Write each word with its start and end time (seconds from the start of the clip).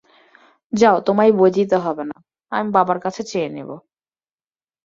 যাও 0.73 0.97
তোমায় 1.07 1.31
বই 1.31 1.51
দিতে 1.51 1.77
হবে 1.77 2.03
না, 2.03 2.17
আমি 2.51 2.67
বাবার 2.71 2.97
কাছে 2.99 3.21
চেয়ে 3.23 3.49
দেবো। 3.49 3.75